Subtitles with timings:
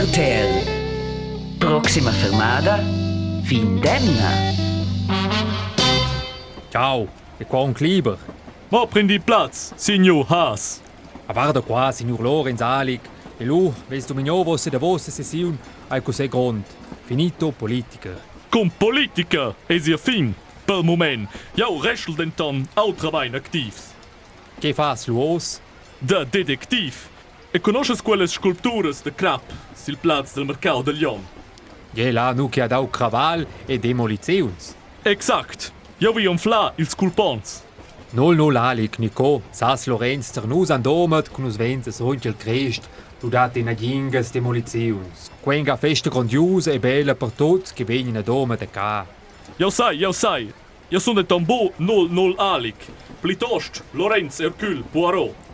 [0.00, 1.58] RTL.
[1.58, 2.78] Proxima fermata,
[3.42, 4.30] Findemna.
[6.70, 8.16] Ciao, è qua un Kleber.
[8.68, 10.80] Ma prendi Platz, signor Haas.
[11.26, 13.02] Ma guarda qua, signor Lorenz Alic.
[13.36, 15.58] E lui, vedi domino se da vostra sessione,
[15.88, 16.64] hai cos'è grond.
[17.04, 18.18] Finito politica.
[18.48, 20.34] Con politica e sia fin.
[20.64, 23.92] Per moment, jau restel den ton outrawein activs.
[24.60, 25.60] Che fas luos?
[25.98, 27.08] Da detectiv.
[27.52, 29.42] E conosces quelles sculpturas de crap
[29.74, 31.20] sil plaz del mercado del Lion?
[31.92, 34.76] Je là nu che ha dau craval e demolizions.
[35.02, 35.72] Exact.
[35.98, 37.62] Jau vi umfla ils culpons.
[38.12, 39.42] Nol nol Alic, Nico.
[39.50, 42.88] Sas Lorenz cernus an domet, con us venzes runchel crest.
[43.20, 45.30] Du dat in agingas demolizions.
[45.40, 49.06] Quenga festa grandiosa e bella per tots che vengono a doma da ca.
[49.56, 50.52] Jau sai, jau sai.
[50.88, 52.86] Jau sun de tombo nol nol alic.
[53.20, 55.49] Plitost, Lorenz Hercule Poirot.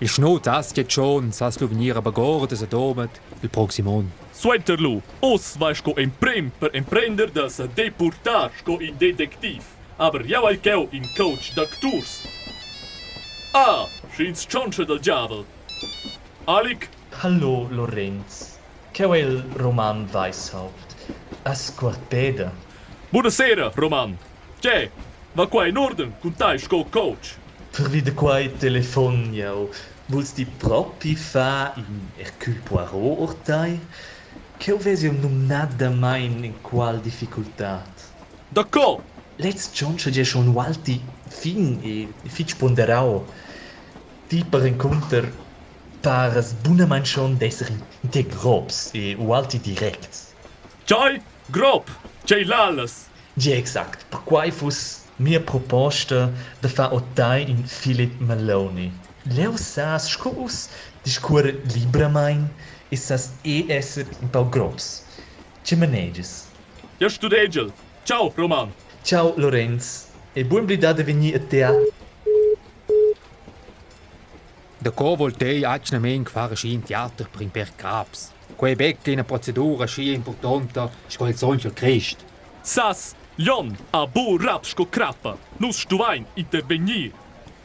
[0.00, 4.10] Il schnut das jetzt schon, sas lu venir a bagordes a domet, il proximon.
[4.32, 9.62] Swenterlu, os vai sco emprem per emprender da se deportar in detectiv.
[9.96, 12.26] Aber jau ai keu in coach d'acturs.
[13.52, 15.44] Ah, schins chonche del diavel.
[16.46, 16.88] Alic,
[17.22, 18.58] Hallo Lorenz.
[18.92, 20.94] Che è il roman Weishaupt?
[21.44, 22.52] Asquarteda.
[23.10, 24.18] buonasera, Roman.
[24.60, 24.90] Tje,
[25.34, 27.36] va qua in orden con tai sco coach.
[27.74, 29.68] per verwijderde kwijt telefoon jou.
[30.06, 33.80] Wils die propi fa in Hercule Poirot ortai?
[34.58, 38.12] Che eu vesi eu num nada mai in qual difficultat.
[38.48, 39.02] D'accordo!
[39.36, 43.26] Let's John ci dice un alti fin e fitch ponderao.
[44.28, 45.32] Ti per incontr
[46.00, 50.34] paras buna manchon d'essere in te grobs e u alti direct.
[50.84, 51.90] C'hai grob,
[52.24, 53.08] c'hai lallas.
[53.34, 58.92] Gi exact, per quai fus mia proposta de fa otai in Philip Maloney.
[59.24, 60.18] Leo sas
[61.02, 62.50] discura libra main
[62.90, 65.04] e sas e esser in pau grobs.
[65.62, 66.46] Ce maneges.
[66.98, 67.72] Ja studegel.
[68.04, 68.72] Ciao, Roman.
[69.02, 70.08] Ciao Lorenz.
[70.34, 71.92] E buon blida de veni a te.
[74.78, 78.30] Da co voltei acnament fare schi in teater per imper caps.
[78.56, 82.24] Quei becca in a procedura schi importanta, sco il sonchel crest.
[82.60, 85.36] Sas, Lion, a bu rap sco crappa.
[85.58, 87.10] Nus stuvain intervenir.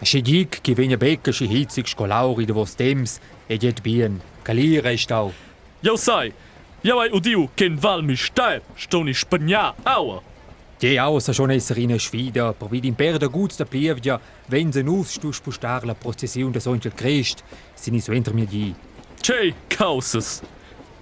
[0.01, 3.81] A schi dic che vegna becca schi hitzig sco lauri de vos temps e jet
[3.83, 4.19] bien.
[4.41, 5.31] Calire ist au.
[5.83, 6.33] Jau sai,
[6.81, 10.23] jau ai udiu ken val mi steir, stoni spagna aua.
[10.81, 13.29] Je aus a schon esser in sfida, per vid imper da
[13.65, 17.43] plievgia, wenn se nus stu spustar la procession de sonchel crest,
[17.75, 18.73] sini so enter mir di.
[19.21, 20.41] Tjei, causes.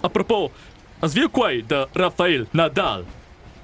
[0.03, 0.51] A propos,
[0.99, 3.05] as viu quai da Rafael Nadal.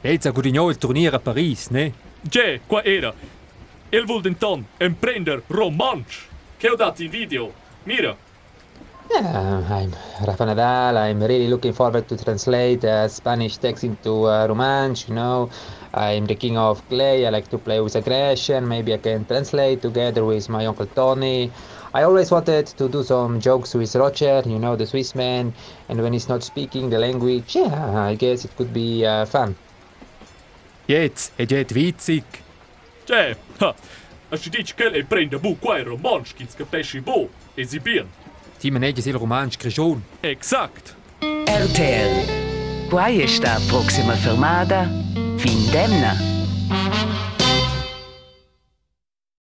[0.03, 1.93] Lez a gudignò il turnier a Paris, ne?
[2.21, 3.13] Je, qua era.
[3.89, 6.27] El vol denton emprender romansch.
[6.57, 7.53] Che ho dat in video.
[7.83, 8.13] Mira,
[9.09, 9.93] Yeah, I'm
[10.25, 10.97] Rafa Nadal.
[10.97, 15.07] I'm really looking forward to translate uh, Spanish text into uh, Romansh.
[15.07, 15.49] You know,
[15.93, 17.25] I'm the king of clay.
[17.25, 18.67] I like to play with aggression.
[18.67, 21.49] Maybe I can translate together with my uncle Tony.
[21.93, 25.53] I always wanted to do some jokes with Roger, you know, the Swiss man.
[25.87, 29.55] And when he's not speaking the language, yeah, I guess it could be uh, fun.
[30.85, 32.23] Jetzt, e jet witzig.
[33.05, 33.75] je, ha.
[34.29, 37.29] A si dic che el prende bu quai romansch kins capesci bo.
[37.55, 38.07] E si bien.
[38.59, 40.03] Ti manegges il romansch creschon.
[40.21, 40.95] Exact.
[41.45, 42.87] RTL.
[42.89, 44.89] Quai sta proxima fermata,
[45.37, 47.02] Findemna.